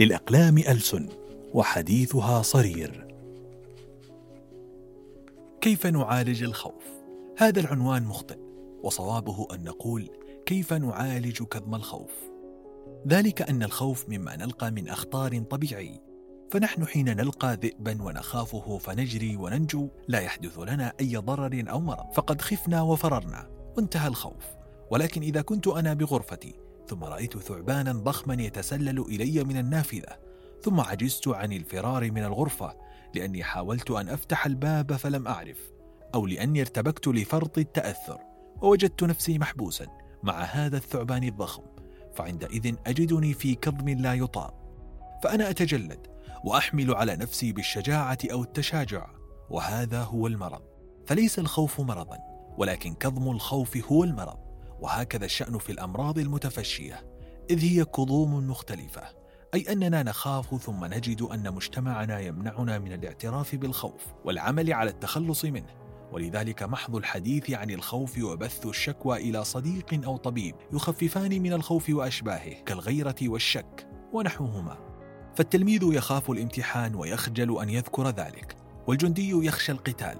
للأقلام 0.00 0.58
ألسن 0.58 1.08
وحديثها 1.54 2.42
صرير. 2.42 3.06
كيف 5.60 5.86
نعالج 5.86 6.42
الخوف؟ 6.42 6.84
هذا 7.38 7.60
العنوان 7.60 8.02
مخطئ 8.02 8.38
وصوابه 8.82 9.48
أن 9.54 9.64
نقول 9.64 10.10
كيف 10.46 10.72
نعالج 10.72 11.42
كظم 11.42 11.74
الخوف؟ 11.74 12.10
ذلك 13.08 13.42
أن 13.42 13.62
الخوف 13.62 14.08
مما 14.08 14.36
نلقى 14.36 14.70
من 14.70 14.88
أخطار 14.88 15.38
طبيعي 15.38 16.00
فنحن 16.50 16.86
حين 16.86 17.16
نلقى 17.16 17.58
ذئبا 17.62 18.02
ونخافه 18.02 18.78
فنجري 18.78 19.36
وننجو 19.36 19.88
لا 20.08 20.20
يحدث 20.20 20.58
لنا 20.58 20.92
أي 21.00 21.16
ضرر 21.16 21.64
أو 21.70 21.80
مرض 21.80 22.12
فقد 22.12 22.40
خفنا 22.40 22.82
وفررنا 22.82 23.50
وانتهى 23.76 24.08
الخوف. 24.08 24.44
ولكن 24.90 25.22
إذا 25.22 25.42
كنت 25.42 25.68
أنا 25.68 25.94
بغرفتي 25.94 26.54
ثم 26.90 27.04
رأيت 27.04 27.38
ثعبانا 27.38 27.92
ضخما 27.92 28.42
يتسلل 28.42 29.00
إلي 29.00 29.44
من 29.44 29.56
النافذة 29.56 30.18
ثم 30.62 30.80
عجزت 30.80 31.28
عن 31.28 31.52
الفرار 31.52 32.10
من 32.10 32.24
الغرفة 32.24 32.76
لأني 33.14 33.44
حاولت 33.44 33.90
أن 33.90 34.08
أفتح 34.08 34.46
الباب 34.46 34.96
فلم 34.96 35.28
أعرف 35.28 35.70
أو 36.14 36.26
لأني 36.26 36.60
ارتبكت 36.60 37.08
لفرط 37.08 37.58
التأثر 37.58 38.18
ووجدت 38.62 39.04
نفسي 39.04 39.38
محبوسا 39.38 39.86
مع 40.22 40.42
هذا 40.42 40.76
الثعبان 40.76 41.24
الضخم 41.24 41.62
فعندئذ 42.14 42.74
أجدني 42.86 43.34
في 43.34 43.54
كظم 43.54 43.88
لا 43.88 44.14
يطاق. 44.14 44.54
فأنا 45.22 45.50
أتجلد 45.50 46.06
وأحمل 46.44 46.94
على 46.94 47.16
نفسي 47.16 47.52
بالشجاعة 47.52 48.18
أو 48.32 48.42
التشاجع 48.42 49.10
وهذا 49.50 50.02
هو 50.02 50.26
المرض. 50.26 50.62
فليس 51.06 51.38
الخوف 51.38 51.80
مرضا 51.80 52.18
ولكن 52.58 52.94
كظم 52.94 53.30
الخوف 53.30 53.92
هو 53.92 54.04
المرض. 54.04 54.49
وهكذا 54.80 55.24
الشأن 55.24 55.58
في 55.58 55.72
الأمراض 55.72 56.18
المتفشية 56.18 57.06
إذ 57.50 57.64
هي 57.64 57.84
كظوم 57.84 58.50
مختلفة 58.50 59.20
أي 59.54 59.72
أننا 59.72 60.02
نخاف 60.02 60.62
ثم 60.62 60.84
نجد 60.84 61.22
أن 61.22 61.54
مجتمعنا 61.54 62.20
يمنعنا 62.20 62.78
من 62.78 62.92
الاعتراف 62.92 63.54
بالخوف 63.54 64.06
والعمل 64.24 64.72
على 64.72 64.90
التخلص 64.90 65.44
منه. 65.44 65.80
ولذلك 66.12 66.62
محض 66.62 66.96
الحديث 66.96 67.50
عن 67.50 67.70
الخوف 67.70 68.18
وبث 68.18 68.66
الشكوى 68.66 69.16
إلى 69.16 69.44
صديق 69.44 70.04
أو 70.04 70.16
طبيب 70.16 70.54
يخففان 70.72 71.42
من 71.42 71.52
الخوف 71.52 71.90
وأشباهه 71.90 72.62
كالغيرة 72.66 73.14
والشك 73.22 73.88
ونحوهما. 74.12 74.78
فالتلميذ 75.34 75.82
يخاف 75.82 76.30
الامتحان 76.30 76.94
ويخجل 76.94 77.62
أن 77.62 77.70
يذكر 77.70 78.08
ذلك 78.08 78.56
والجندي 78.86 79.30
يخشى 79.30 79.72
القتال 79.72 80.18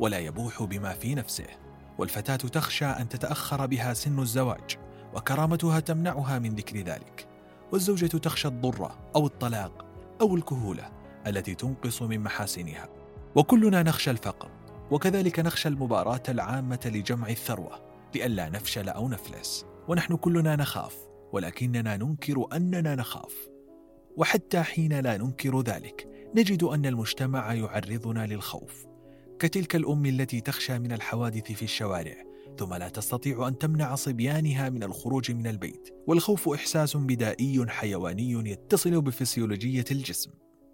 ولا 0.00 0.18
يبوح 0.18 0.62
بما 0.62 0.94
في 0.94 1.14
نفسه. 1.14 1.61
والفتاة 1.98 2.36
تخشى 2.36 2.84
أن 2.84 3.08
تتأخر 3.08 3.66
بها 3.66 3.94
سن 3.94 4.18
الزواج 4.18 4.78
وكرامتها 5.14 5.80
تمنعها 5.80 6.38
من 6.38 6.54
ذكر 6.54 6.76
ذلك. 6.76 7.28
والزوجة 7.72 8.06
تخشى 8.06 8.48
الضرة 8.48 8.98
أو 9.16 9.26
الطلاق 9.26 9.86
أو 10.20 10.36
الكهولة 10.36 10.90
التي 11.26 11.54
تنقص 11.54 12.02
من 12.02 12.20
محاسنها. 12.20 12.88
وكلنا 13.34 13.82
نخشى 13.82 14.10
الفقر 14.10 14.50
وكذلك 14.90 15.40
نخشى 15.40 15.68
المباراة 15.68 16.22
العامة 16.28 16.80
لجمع 16.84 17.28
الثروة 17.28 17.92
لئلا 18.14 18.48
نفشل 18.48 18.88
أو 18.88 19.08
نفلس. 19.08 19.66
ونحن 19.88 20.16
كلنا 20.16 20.56
نخاف 20.56 20.96
ولكننا 21.32 21.96
ننكر 21.96 22.46
أننا 22.52 22.94
نخاف. 22.94 23.34
وحتى 24.16 24.62
حين 24.62 25.00
لا 25.00 25.16
ننكر 25.16 25.60
ذلك 25.60 26.08
نجد 26.36 26.62
أن 26.62 26.86
المجتمع 26.86 27.54
يعرضنا 27.54 28.26
للخوف. 28.26 28.91
كتلك 29.38 29.76
الأم 29.76 30.06
التي 30.06 30.40
تخشى 30.40 30.78
من 30.78 30.92
الحوادث 30.92 31.52
في 31.52 31.62
الشوارع 31.62 32.14
ثم 32.58 32.74
لا 32.74 32.88
تستطيع 32.88 33.48
أن 33.48 33.58
تمنع 33.58 33.94
صبيانها 33.94 34.68
من 34.68 34.82
الخروج 34.82 35.32
من 35.32 35.46
البيت 35.46 35.88
والخوف 36.06 36.48
إحساس 36.48 36.96
بدائي 36.96 37.66
حيواني 37.68 38.50
يتصل 38.50 39.00
بفسيولوجية 39.00 39.84
الجسم 39.90 40.30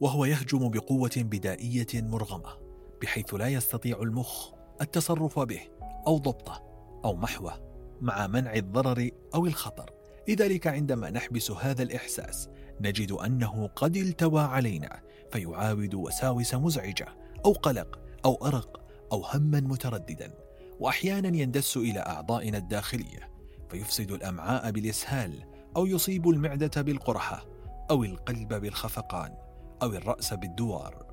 وهو 0.00 0.24
يهجم 0.24 0.70
بقوة 0.70 1.10
بدائية 1.16 1.86
مرغمة 1.94 2.58
بحيث 3.02 3.34
لا 3.34 3.48
يستطيع 3.48 4.02
المخ 4.02 4.52
التصرف 4.80 5.38
به 5.38 5.60
أو 6.06 6.18
ضبطه 6.18 6.62
أو 7.04 7.16
محوه 7.16 7.72
مع 8.00 8.26
منع 8.26 8.54
الضرر 8.54 9.10
أو 9.34 9.46
الخطر. 9.46 9.90
لذلك 10.28 10.66
عندما 10.66 11.10
نحبس 11.10 11.50
هذا 11.50 11.82
الإحساس 11.82 12.48
نجد 12.80 13.12
أنه 13.12 13.66
قد 13.76 13.96
التوى 13.96 14.40
علينا 14.40 15.00
فيعاود 15.32 15.94
وساوس 15.94 16.54
مزعجة 16.54 17.06
أو 17.44 17.52
قلق 17.52 18.00
أو 18.24 18.46
أرق 18.46 18.80
أو 19.12 19.24
هما 19.24 19.60
مترددا 19.60 20.34
وأحيانا 20.80 21.36
يندس 21.36 21.76
إلى 21.76 22.00
أعضائنا 22.00 22.58
الداخلية 22.58 23.30
فيفسد 23.68 24.12
الأمعاء 24.12 24.70
بالإسهال 24.70 25.44
أو 25.76 25.86
يصيب 25.86 26.28
المعدة 26.28 26.82
بالقرحة 26.82 27.46
أو 27.90 28.04
القلب 28.04 28.54
بالخفقان 28.54 29.34
أو 29.82 29.88
الرأس 29.88 30.34
بالدوار. 30.34 31.06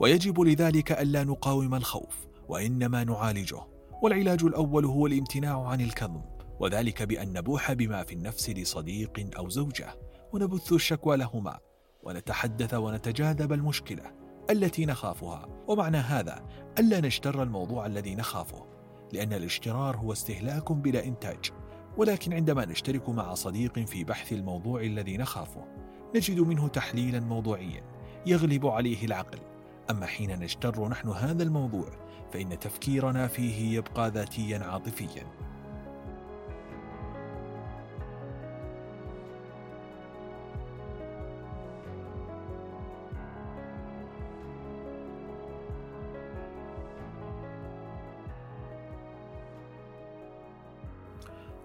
ويجب 0.00 0.40
لذلك 0.40 0.92
ألا 0.92 1.24
نقاوم 1.24 1.74
الخوف 1.74 2.26
وإنما 2.48 3.04
نعالجه 3.04 3.60
والعلاج 4.02 4.44
الأول 4.44 4.84
هو 4.84 5.06
الامتناع 5.06 5.66
عن 5.66 5.80
الكظم 5.80 6.22
وذلك 6.60 7.02
بأن 7.02 7.32
نبوح 7.32 7.72
بما 7.72 8.04
في 8.04 8.14
النفس 8.14 8.50
لصديق 8.50 9.30
أو 9.38 9.48
زوجة 9.48 9.94
ونبث 10.32 10.72
الشكوى 10.72 11.16
لهما 11.16 11.58
ونتحدث 12.02 12.74
ونتجاذب 12.74 13.52
المشكلة 13.52 14.21
التي 14.50 14.86
نخافها. 14.86 15.48
ومعنى 15.68 15.96
هذا 15.96 16.44
ألا 16.78 17.00
نشتر 17.00 17.42
الموضوع 17.42 17.86
الذي 17.86 18.14
نخافه 18.14 18.66
لأن 19.12 19.32
الاشترار 19.32 19.96
هو 19.96 20.12
استهلاك 20.12 20.72
بلا 20.72 21.04
إنتاج. 21.04 21.50
ولكن 21.96 22.32
عندما 22.32 22.64
نشترك 22.64 23.08
مع 23.08 23.34
صديق 23.34 23.78
في 23.78 24.04
بحث 24.04 24.32
الموضوع 24.32 24.80
الذي 24.80 25.16
نخافه 25.16 25.64
نجد 26.16 26.40
منه 26.40 26.68
تحليلا 26.68 27.20
موضوعيا 27.20 27.82
يغلب 28.26 28.66
عليه 28.66 29.04
العقل. 29.04 29.38
أما 29.90 30.06
حين 30.06 30.40
نجتر 30.40 30.88
نحن 30.88 31.08
هذا 31.08 31.42
الموضوع 31.42 31.88
فإن 32.32 32.58
تفكيرنا 32.58 33.26
فيه 33.26 33.76
يبقى 33.76 34.10
ذاتيا 34.10 34.58
عاطفيا. 34.58 35.41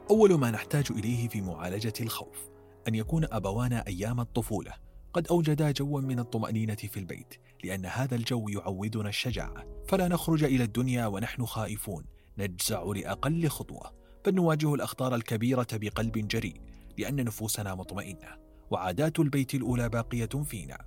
أول 0.09 0.33
ما 0.33 0.51
نحتاج 0.51 0.85
إليه 0.91 1.27
في 1.27 1.41
معالجة 1.41 1.93
الخوف 2.01 2.49
أن 2.87 2.95
يكون 2.95 3.25
أبوانا 3.31 3.87
أيام 3.87 4.19
الطفولة. 4.19 4.73
قد 5.13 5.27
أوجدا 5.27 5.71
جوا 5.71 6.01
من 6.01 6.19
الطمأنينة 6.19 6.75
في 6.75 6.97
البيت 6.97 7.33
لأن 7.63 7.85
هذا 7.85 8.15
الجو 8.15 8.49
يعودنا 8.49 9.09
الشجاعة. 9.09 9.65
فلا 9.87 10.07
نخرج 10.07 10.43
إلى 10.43 10.63
الدنيا 10.63 11.07
ونحن 11.07 11.45
خائفون. 11.45 12.05
نجزع 12.37 12.83
لأقل 12.83 13.47
خطوة. 13.47 13.93
بل 14.25 14.35
نواجه 14.35 14.73
الأخطار 14.73 15.15
الكبيرة 15.15 15.67
بقلب 15.73 16.27
جريء 16.27 16.61
لأن 16.97 17.23
نفوسنا 17.23 17.75
مطمئنة. 17.75 18.37
وعادات 18.71 19.19
البيت 19.19 19.55
الأولى 19.55 19.89
باقية 19.89 20.43
فينا. 20.43 20.77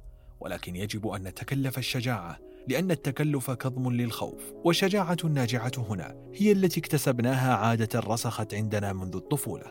ولكن 0.40 0.76
يجب 0.76 1.06
أن 1.06 1.22
نتكلف 1.22 1.78
الشجاعة. 1.78 2.38
لأن 2.68 2.90
التكلف 2.90 3.50
كظم 3.50 3.90
للخوف 3.90 4.52
والشجاعة 4.64 5.16
الناجعة 5.24 5.72
هنا 5.76 6.30
هي 6.34 6.52
التي 6.52 6.80
اكتسبناها 6.80 7.54
عادة 7.54 8.00
رسخت 8.00 8.54
عندنا 8.54 8.92
منذ 8.92 9.16
الطفولة. 9.16 9.64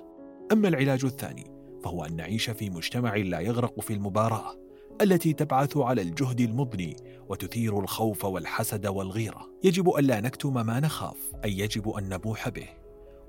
أما 0.51 0.67
العلاج 0.67 1.05
الثاني 1.05 1.51
فهو 1.83 2.05
أن 2.05 2.16
نعيش 2.16 2.50
في 2.50 2.69
مجتمع 2.69 3.16
لا 3.16 3.39
يغرق 3.39 3.79
في 3.79 3.94
المباراة 3.94 4.55
التي 5.01 5.33
تبعث 5.33 5.77
على 5.77 6.01
الجهد 6.01 6.41
المضني 6.41 6.95
وتثير 7.29 7.79
الخوف 7.79 8.25
والحسد 8.25 8.88
والغيرة. 8.88 9.50
يجب 9.63 9.89
ألا 9.89 10.21
نكتم 10.21 10.53
ما 10.53 10.79
نخاف 10.79 11.17
أي 11.45 11.59
يجب 11.59 11.89
أن 11.89 12.09
نبوح 12.09 12.50
به. 12.50 12.67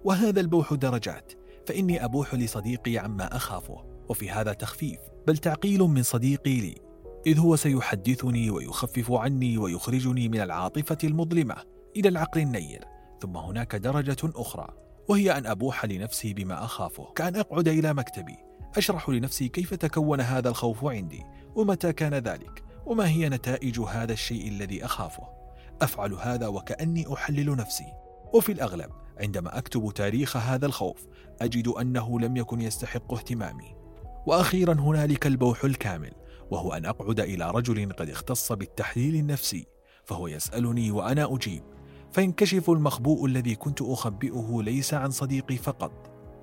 وهذا 0.04 0.40
البوح 0.40 0.74
درجات 0.74 1.32
فإني 1.66 2.04
أبوح 2.04 2.34
لصديقي 2.34 2.98
عما 2.98 3.36
أخافه 3.36 3.84
وفي 4.08 4.30
هذا 4.30 4.52
تخفيف 4.52 4.98
بل 5.26 5.36
تعقيل 5.36 5.80
من 5.80 6.02
صديقي 6.02 6.60
لي. 6.60 6.89
إذ 7.26 7.38
هو 7.38 7.56
سيحدثني 7.56 8.50
ويخفف 8.50 9.12
عني 9.12 9.58
ويخرجني 9.58 10.28
من 10.28 10.40
العاطفة 10.40 10.98
المظلمة 11.04 11.56
إلى 11.96 12.08
العقل 12.08 12.40
النير 12.40 12.84
ثم 13.20 13.36
هناك 13.36 13.76
درجة 13.76 14.16
أخرى 14.24 14.68
وهي 15.08 15.38
أن 15.38 15.46
أبوح 15.46 15.84
لنفسي 15.84 16.34
بما 16.34 16.64
أخافه 16.64 17.12
كأن 17.12 17.36
أقعد 17.36 17.68
إلى 17.68 17.94
مكتبي. 17.94 18.36
أشرح 18.76 19.08
لنفسي 19.08 19.48
كيف 19.48 19.74
تكون 19.74 20.20
هذا 20.20 20.48
الخوف 20.48 20.84
عندي 20.84 21.22
ومتى 21.54 21.92
كان 21.92 22.14
ذلك 22.14 22.64
وما 22.86 23.08
هي 23.08 23.28
نتائج 23.28 23.80
هذا 23.80 24.12
الشيء 24.12 24.48
الذي 24.48 24.84
أخافه. 24.84 25.28
أفعل 25.82 26.12
هذا 26.12 26.46
وكأني 26.46 27.12
أحلل 27.14 27.56
نفسي. 27.56 27.86
وفي 28.32 28.52
الأغلب 28.52 28.90
عندما 29.20 29.58
أكتب 29.58 29.92
تاريخ 29.94 30.36
هذا 30.36 30.66
الخوف 30.66 31.06
أجد 31.40 31.68
أنه 31.68 32.20
لم 32.20 32.36
يكن 32.36 32.60
يستحق 32.60 33.14
اهتمامي. 33.14 33.79
وأخيرا 34.26 34.72
هنالك 34.72 35.26
البوح 35.26 35.64
الكامل 35.64 36.12
وهو 36.50 36.72
أن 36.72 36.86
أقعد 36.86 37.20
إلى 37.20 37.50
رجل 37.50 37.92
قد 37.92 38.10
اختص 38.10 38.52
بالتحليل 38.52 39.14
النفسي 39.14 39.66
فهو 40.04 40.28
يسألني 40.28 40.90
وأنا 40.90 41.34
أجيب. 41.34 41.62
فينكشف 42.12 42.70
المخبوء 42.70 43.26
الذي 43.26 43.54
كنت 43.54 43.82
أخبئه 43.82 44.62
ليس 44.62 44.94
عن 44.94 45.10
صديقي 45.10 45.56
فقط 45.56 45.92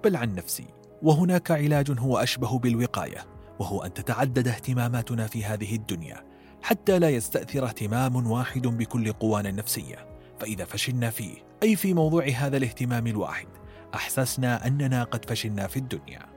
بل 0.03 0.15
عن 0.15 0.33
نفسي. 0.33 0.65
وهناك 1.01 1.51
علاج 1.51 1.99
هو 1.99 2.17
أشبه 2.17 2.59
بالوقاية 2.59 3.25
وهو 3.59 3.81
أن 3.81 3.93
تتعدد 3.93 4.47
اهتماماتنا 4.47 5.27
في 5.27 5.45
هذه 5.45 5.75
الدنيا 5.75 6.23
حتى 6.61 6.99
لا 6.99 7.09
يستأثر 7.09 7.65
اهتمام 7.65 8.31
واحد 8.31 8.61
بكل 8.61 9.13
قوانا 9.13 9.49
النفسيه 9.49 10.07
فإذا 10.39 10.65
فشلنا 10.65 11.09
فيه 11.09 11.35
أي 11.63 11.75
في 11.75 11.93
موضوع 11.93 12.27
هذا 12.27 12.57
الاهتمام 12.57 13.07
الواحد 13.07 13.47
أحسسنا 13.95 14.67
أننا 14.67 15.03
قد 15.03 15.25
فشلنا 15.25 15.67
في 15.67 15.77
الدنيا. 15.77 16.36